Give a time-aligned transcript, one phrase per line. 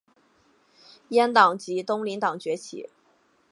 [1.11, 2.89] 阉党及东林党崛起。